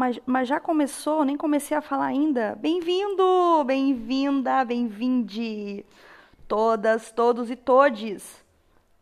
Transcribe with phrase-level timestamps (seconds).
[0.00, 2.54] Mas, mas já começou, nem comecei a falar ainda.
[2.54, 5.84] Bem-vindo, bem-vinda, bem-vinde.
[6.48, 8.42] Todas, todos e todes.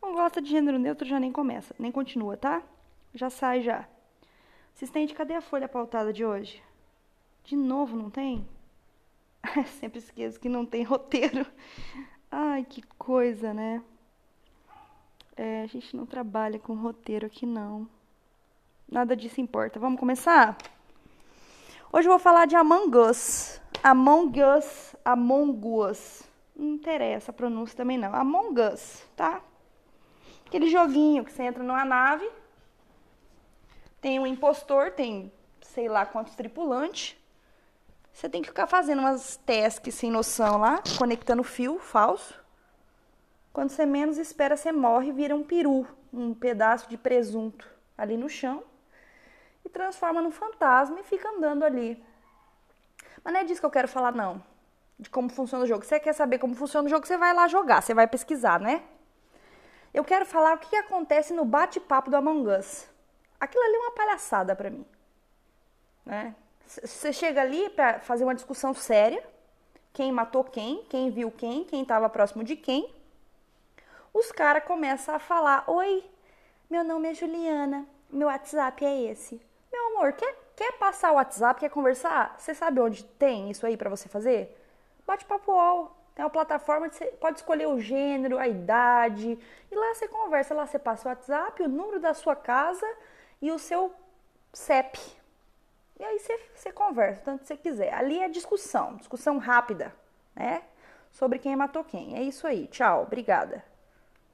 [0.03, 2.65] Não gosta de gênero neutro, já nem começa, nem continua, tá?
[3.15, 3.87] Já sai já.
[4.75, 6.61] Assistente, cadê a folha pautada de hoje?
[7.45, 8.45] De novo, não tem?
[9.79, 11.47] Sempre esqueço que não tem roteiro.
[12.29, 13.85] Ai, que coisa, né?
[15.37, 17.89] É, a gente não trabalha com roteiro aqui, não.
[18.91, 19.79] Nada disso importa.
[19.79, 20.59] Vamos começar?
[21.91, 23.59] Hoje eu vou falar de Among Us.
[23.83, 26.23] Among Us, Among Us.
[26.55, 28.15] Não interessa a pronúncia também não.
[28.15, 29.41] Among Us, tá?
[30.47, 32.31] Aquele joguinho que você entra numa nave,
[34.03, 35.33] tem um impostor, tem
[35.63, 37.17] sei lá quantos tripulantes.
[38.13, 42.39] Você tem que ficar fazendo umas tasks sem noção lá, conectando fio falso.
[43.51, 48.19] Quando você menos espera, você morre e vira um peru, um pedaço de presunto ali
[48.19, 48.63] no chão
[49.79, 52.03] transforma num fantasma e fica andando ali.
[53.23, 54.43] Mas não é disso que eu quero falar, não.
[54.99, 55.85] De como funciona o jogo.
[55.85, 58.83] Você quer saber como funciona o jogo, você vai lá jogar, você vai pesquisar, né?
[59.95, 62.89] Eu quero falar o que acontece no bate-papo do Among Us.
[63.41, 64.85] Aquilo ali é uma palhaçada para mim.
[66.05, 66.35] Né?
[66.67, 69.23] Você chega ali para fazer uma discussão séria,
[69.93, 72.93] quem matou quem, quem viu quem, quem estava próximo de quem.
[74.13, 76.05] Os caras começam a falar: Oi,
[76.69, 79.48] meu nome é Juliana, meu WhatsApp é esse.
[79.99, 82.37] Amor, quer, quer passar o WhatsApp, quer conversar?
[82.39, 84.57] Você sabe onde tem isso aí para você fazer?
[85.05, 85.93] Bate papo UOL.
[86.15, 89.37] Tem uma plataforma que você pode escolher o gênero, a idade.
[89.69, 92.87] E lá você conversa, lá você passa o WhatsApp, o número da sua casa
[93.43, 93.93] e o seu
[94.53, 95.01] CEP.
[95.99, 97.93] E aí você, você conversa, tanto você quiser.
[97.93, 99.93] Ali é discussão, discussão rápida,
[100.33, 100.63] né?
[101.11, 102.17] Sobre quem matou quem.
[102.17, 102.69] É isso aí.
[102.69, 103.65] Tchau, obrigada.